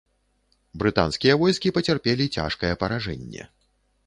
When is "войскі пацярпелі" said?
1.41-2.27